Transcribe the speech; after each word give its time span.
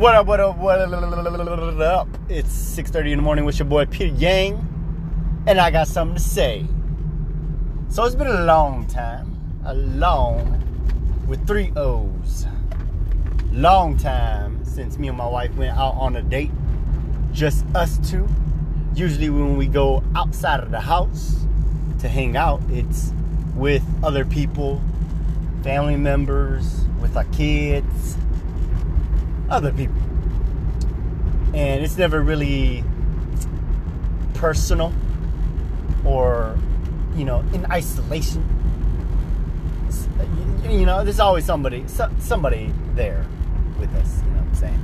What 0.00 0.14
up, 0.14 0.26
what 0.28 0.40
up, 0.40 0.56
what 0.56 0.80
up? 0.80 2.08
It's 2.30 2.48
6.30 2.48 3.10
in 3.10 3.18
the 3.18 3.22
morning 3.22 3.44
with 3.44 3.58
your 3.58 3.68
boy 3.68 3.84
Peter 3.84 4.14
Yang, 4.16 4.54
and 5.46 5.60
I 5.60 5.70
got 5.70 5.88
something 5.88 6.16
to 6.16 6.22
say. 6.22 6.64
So 7.90 8.04
it's 8.04 8.14
been 8.14 8.26
a 8.26 8.44
long 8.44 8.86
time, 8.86 9.60
a 9.66 9.74
long, 9.74 10.56
with 11.28 11.46
three 11.46 11.70
O's, 11.76 12.46
long 13.52 13.98
time 13.98 14.64
since 14.64 14.96
me 14.96 15.08
and 15.08 15.18
my 15.18 15.26
wife 15.28 15.54
went 15.56 15.76
out 15.76 15.96
on 15.96 16.16
a 16.16 16.22
date, 16.22 16.50
just 17.32 17.66
us 17.74 17.98
two. 18.10 18.26
Usually 18.94 19.28
when 19.28 19.58
we 19.58 19.66
go 19.66 20.02
outside 20.16 20.60
of 20.60 20.70
the 20.70 20.80
house 20.80 21.44
to 21.98 22.08
hang 22.08 22.38
out, 22.38 22.62
it's 22.70 23.12
with 23.54 23.84
other 24.02 24.24
people, 24.24 24.80
family 25.62 25.96
members, 25.96 26.86
with 27.02 27.18
our 27.18 27.24
kids, 27.24 28.16
other 29.50 29.72
people. 29.72 30.00
And 31.52 31.82
it's 31.82 31.98
never 31.98 32.22
really 32.22 32.84
personal 34.34 34.92
or, 36.04 36.56
you 37.14 37.24
know, 37.24 37.40
in 37.52 37.66
isolation. 37.70 38.44
You 40.62 40.86
know, 40.86 41.02
there's 41.02 41.20
always 41.20 41.44
somebody, 41.44 41.84
somebody 42.18 42.72
there 42.94 43.26
with 43.78 43.92
us. 43.96 44.22
You 44.22 44.30
know 44.30 44.36
what 44.38 44.48
I'm 44.48 44.54
saying? 44.54 44.80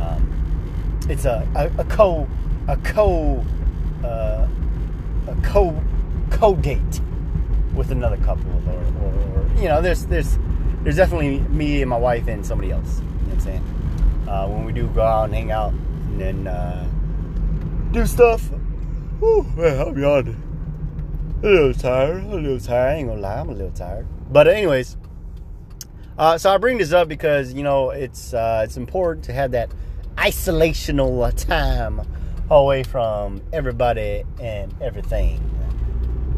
Um, 0.00 1.06
it's 1.08 1.24
a, 1.24 1.48
a, 1.54 1.80
a 1.80 1.84
co, 1.84 2.28
a 2.66 2.76
co, 2.78 3.44
uh, 4.04 4.48
a 5.28 5.36
co, 5.44 5.80
co 6.30 6.56
date 6.56 7.00
with 7.74 7.92
another 7.92 8.16
couple, 8.18 8.50
or, 8.68 8.74
or, 9.04 9.14
or 9.38 9.46
you 9.56 9.68
know, 9.68 9.80
there's, 9.80 10.06
there's, 10.06 10.38
there's 10.82 10.96
definitely 10.96 11.38
me 11.48 11.80
and 11.82 11.88
my 11.88 11.96
wife 11.96 12.26
and 12.26 12.44
somebody 12.44 12.72
else. 12.72 12.98
You 12.98 13.04
know 13.04 13.12
what 13.12 13.32
I'm 13.34 13.40
saying? 13.40 13.81
Uh, 14.28 14.46
when 14.48 14.64
we 14.64 14.72
do 14.72 14.86
go 14.88 15.02
out 15.02 15.24
and 15.24 15.34
hang 15.34 15.50
out 15.50 15.72
and 15.72 16.20
then 16.20 16.46
uh, 16.46 16.88
do 17.92 18.06
stuff. 18.06 18.42
Whew, 19.20 19.44
man, 19.56 19.80
I'm. 19.80 20.52
A 21.42 21.46
little 21.46 21.74
tired. 21.74 22.24
A 22.24 22.36
little 22.36 22.60
tired. 22.60 22.88
I 22.88 22.94
ain't 22.98 23.08
gonna 23.08 23.20
lie, 23.20 23.40
I'm 23.40 23.48
a 23.48 23.52
little 23.52 23.72
tired. 23.72 24.06
But 24.30 24.46
anyways, 24.46 24.96
uh, 26.16 26.38
so 26.38 26.50
I 26.50 26.58
bring 26.58 26.78
this 26.78 26.92
up 26.92 27.08
because 27.08 27.52
you 27.52 27.62
know 27.62 27.90
it's 27.90 28.32
uh, 28.32 28.62
it's 28.64 28.76
important 28.76 29.24
to 29.26 29.32
have 29.32 29.50
that 29.52 29.70
isolational 30.16 31.32
time 31.46 32.00
away 32.50 32.82
from 32.82 33.42
everybody 33.52 34.24
and 34.40 34.74
everything. 34.80 35.40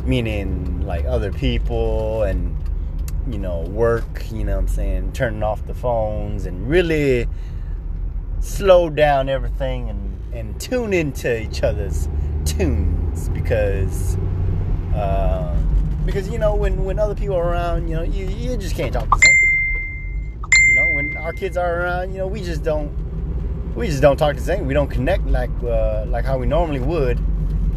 Meaning 0.04 0.86
like 0.86 1.04
other 1.04 1.32
people 1.32 2.22
and 2.22 2.56
you 3.28 3.38
know 3.38 3.60
work. 3.60 4.30
You 4.30 4.44
know 4.44 4.54
what 4.54 4.62
I'm 4.62 4.68
saying 4.68 5.12
turning 5.12 5.42
off 5.42 5.66
the 5.66 5.74
phones 5.74 6.46
and 6.46 6.68
really 6.68 7.28
slow 8.44 8.90
down 8.90 9.28
everything 9.30 9.88
and, 9.88 10.34
and 10.34 10.60
tune 10.60 10.92
into 10.92 11.40
each 11.40 11.62
other's 11.62 12.08
tunes 12.44 13.30
because 13.30 14.16
uh, 14.94 15.56
because 16.04 16.28
you 16.28 16.38
know 16.38 16.54
when, 16.54 16.84
when 16.84 16.98
other 16.98 17.14
people 17.14 17.36
are 17.36 17.48
around 17.48 17.88
you 17.88 17.96
know 17.96 18.02
you, 18.02 18.26
you 18.26 18.56
just 18.58 18.76
can't 18.76 18.92
talk 18.92 19.08
the 19.08 19.18
same 19.24 20.50
you 20.68 20.74
know 20.74 20.90
when 20.92 21.16
our 21.16 21.32
kids 21.32 21.56
are 21.56 21.80
around 21.80 22.12
you 22.12 22.18
know 22.18 22.26
we 22.26 22.42
just 22.42 22.62
don't 22.62 22.92
we 23.74 23.86
just 23.86 24.02
don't 24.02 24.18
talk 24.18 24.36
the 24.36 24.42
same 24.42 24.66
we 24.66 24.74
don't 24.74 24.90
connect 24.90 25.24
like 25.26 25.50
uh, 25.64 26.04
like 26.08 26.26
how 26.26 26.36
we 26.36 26.46
normally 26.46 26.80
would 26.80 27.18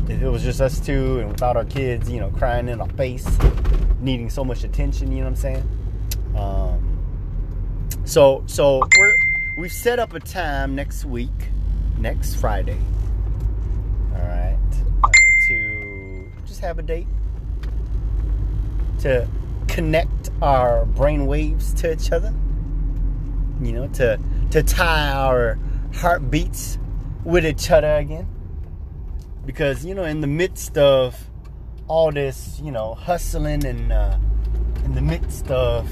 if 0.10 0.22
it 0.22 0.30
was 0.30 0.44
just 0.44 0.60
us 0.60 0.82
two 0.82 1.20
and 1.20 1.30
without 1.30 1.56
our 1.56 1.66
kids 1.66 2.10
you 2.10 2.20
know 2.20 2.30
crying 2.32 2.68
in 2.68 2.82
our 2.82 2.90
face 2.90 3.26
needing 4.02 4.30
so 4.30 4.44
much 4.44 4.66
attention 4.66 5.12
you 5.12 5.20
know 5.20 5.24
what 5.24 5.30
i'm 5.30 5.36
saying? 5.36 5.70
Um, 6.36 6.98
so 8.06 8.44
so 8.48 8.82
we're 8.98 9.17
we've 9.58 9.74
set 9.74 9.98
up 9.98 10.14
a 10.14 10.20
time 10.20 10.76
next 10.76 11.04
week, 11.04 11.50
next 11.98 12.36
Friday. 12.36 12.80
All 14.14 14.22
right, 14.22 14.58
uh, 15.04 15.10
to 15.48 16.32
just 16.46 16.62
have 16.62 16.80
a 16.80 16.84
date 16.84 17.08
to 19.00 19.28
connect 19.68 20.30
our 20.42 20.86
brain 20.86 21.26
waves 21.26 21.74
to 21.74 21.92
each 21.92 22.12
other. 22.12 22.34
You 23.62 23.74
know, 23.74 23.88
to 23.90 24.20
to 24.52 24.64
tie 24.64 25.12
our 25.12 25.58
heartbeats 25.96 26.78
with 27.26 27.46
each 27.46 27.70
other 27.72 27.96
again. 27.96 28.28
Because 29.46 29.84
you 29.84 29.96
know, 29.96 30.04
in 30.04 30.22
the 30.22 30.28
midst 30.28 30.78
of 30.78 31.30
all 31.88 32.12
this, 32.12 32.62
you 32.64 32.72
know, 32.72 32.94
hustling 32.94 33.66
and 33.66 33.92
uh, 33.92 34.18
in 34.86 34.94
the 34.94 35.02
midst 35.02 35.50
of 35.50 35.90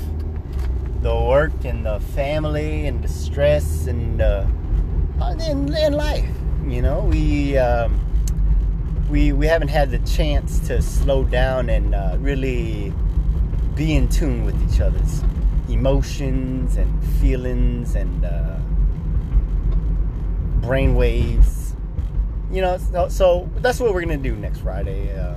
the 1.02 1.16
work 1.16 1.66
and 1.66 1.86
the 1.86 2.00
family 2.00 2.88
and 2.88 3.04
the 3.04 3.08
stress 3.08 3.88
and 3.88 4.22
uh, 4.22 4.46
in, 5.48 5.74
in 5.74 5.94
life. 5.94 6.30
You 6.68 6.82
know, 6.82 7.02
we 7.02 7.58
um, 7.58 8.00
we 9.10 9.32
we 9.32 9.46
haven't 9.48 9.70
had 9.70 9.92
the 9.92 10.00
chance 10.00 10.60
to 10.68 10.82
slow 10.82 11.24
down 11.24 11.70
and 11.70 11.94
uh, 11.94 12.18
really 12.20 12.94
be 13.76 13.96
in 13.96 14.08
tune 14.08 14.46
with 14.46 14.56
each 14.68 14.80
other's 14.80 15.22
emotions 15.70 16.78
and 16.78 17.04
feelings 17.20 17.96
and 17.96 18.26
uh, 18.26 18.58
brain 20.66 20.96
waves. 20.96 21.76
You 22.52 22.62
know, 22.62 22.78
so, 22.78 23.10
so, 23.10 23.50
that's 23.58 23.80
what 23.80 23.94
we're 23.94 24.02
gonna 24.02 24.18
do 24.18 24.36
next 24.36 24.60
Friday. 24.60 25.18
Uh, 25.18 25.36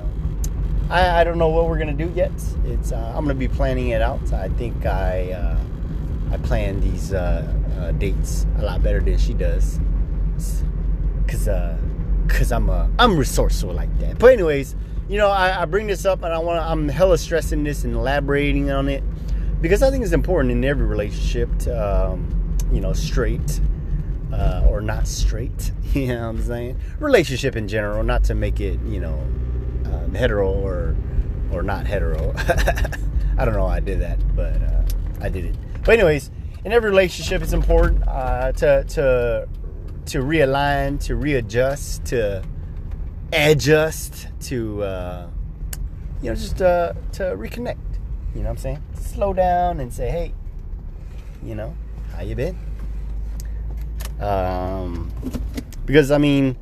I, 0.90 1.20
I 1.20 1.24
don't 1.24 1.36
know 1.38 1.48
what 1.48 1.66
we're 1.68 1.78
gonna 1.78 1.92
do 1.92 2.10
yet. 2.14 2.32
It's 2.64 2.92
uh, 2.92 3.12
I'm 3.14 3.24
gonna 3.24 3.34
be 3.34 3.48
planning 3.48 3.88
it 3.88 4.00
out. 4.00 4.32
I 4.32 4.48
think 4.48 4.86
I 4.86 5.32
uh, 5.32 5.58
I 6.32 6.38
plan 6.38 6.80
these 6.80 7.12
uh, 7.12 7.46
uh, 7.78 7.92
dates 7.92 8.46
a 8.58 8.62
lot 8.62 8.82
better 8.82 9.00
than 9.00 9.18
she 9.18 9.34
does, 9.34 9.78
cause 11.26 11.46
uh, 11.46 11.76
cause 12.28 12.52
I'm 12.52 12.70
uh, 12.70 12.88
I'm 12.98 13.18
resourceful 13.18 13.72
like 13.72 13.96
that. 13.98 14.18
But 14.18 14.32
anyways, 14.32 14.76
you 15.08 15.18
know 15.18 15.28
I, 15.28 15.62
I 15.62 15.64
bring 15.66 15.88
this 15.88 16.06
up 16.06 16.22
and 16.22 16.32
I 16.32 16.38
want 16.38 16.64
I'm 16.64 16.88
hella 16.88 17.18
stressing 17.18 17.64
this 17.64 17.84
and 17.84 17.94
elaborating 17.94 18.70
on 18.70 18.88
it 18.88 19.02
because 19.60 19.82
I 19.82 19.90
think 19.90 20.04
it's 20.04 20.14
important 20.14 20.52
in 20.52 20.64
every 20.64 20.86
relationship. 20.86 21.50
To, 21.60 22.10
um, 22.10 22.56
you 22.72 22.80
know, 22.80 22.92
straight. 22.92 23.60
Uh, 24.30 24.62
or 24.68 24.82
not 24.82 25.08
straight, 25.08 25.72
you 25.94 26.08
know 26.08 26.20
what 26.20 26.28
I'm 26.28 26.42
saying? 26.42 26.78
Relationship 27.00 27.56
in 27.56 27.66
general, 27.66 28.02
not 28.02 28.24
to 28.24 28.34
make 28.34 28.60
it, 28.60 28.78
you 28.82 29.00
know, 29.00 29.18
um, 29.92 30.14
hetero 30.14 30.50
or 30.50 30.96
or 31.52 31.62
not 31.62 31.86
hetero. 31.86 32.34
I 33.38 33.44
don't 33.44 33.54
know 33.54 33.64
why 33.64 33.76
I 33.76 33.80
did 33.80 34.00
that, 34.00 34.18
but 34.36 34.60
uh, 34.62 34.82
I 35.20 35.28
did 35.28 35.44
it. 35.44 35.56
But 35.84 35.94
anyways, 35.94 36.30
in 36.64 36.72
every 36.72 36.90
relationship, 36.90 37.42
it's 37.42 37.52
important 37.52 38.06
uh, 38.06 38.52
to 38.52 38.84
to 38.84 39.48
to 40.06 40.18
realign, 40.22 41.00
to 41.04 41.16
readjust, 41.16 42.04
to 42.06 42.42
adjust, 43.32 44.28
to 44.40 44.82
uh, 44.82 45.28
you 46.22 46.30
know, 46.30 46.34
just 46.34 46.60
uh, 46.60 46.94
to 47.12 47.22
reconnect. 47.22 47.76
You 48.34 48.40
know 48.40 48.48
what 48.48 48.50
I'm 48.50 48.56
saying? 48.58 48.82
Slow 48.94 49.32
down 49.32 49.80
and 49.80 49.92
say, 49.92 50.10
hey, 50.10 50.34
you 51.42 51.54
know, 51.54 51.74
how 52.12 52.22
you 52.22 52.34
been? 52.34 52.58
Um, 54.20 55.10
because 55.86 56.10
I 56.10 56.18
mean, 56.18 56.56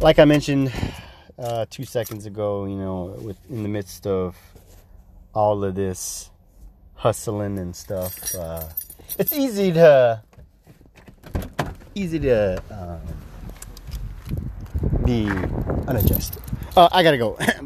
like 0.00 0.18
I 0.18 0.24
mentioned 0.24 0.72
uh, 1.38 1.66
two 1.70 1.84
seconds 1.84 2.26
ago, 2.26 2.64
you 2.64 2.76
know, 2.76 3.16
with 3.20 3.38
in 3.50 3.62
the 3.62 3.68
midst 3.68 4.06
of 4.06 4.36
all 5.34 5.64
of 5.64 5.74
this 5.74 6.30
hustling 6.94 7.58
and 7.58 7.74
stuff, 7.74 8.34
uh, 8.34 8.64
it's 9.18 9.32
easy 9.32 9.72
to 9.72 10.22
easy 11.94 12.18
to 12.20 12.62
uh, 12.70 12.98
be 15.04 15.26
unadjusted. 15.88 16.42
Uh, 16.76 16.88
I 16.92 17.02
gotta 17.02 17.18
go. 17.18 17.38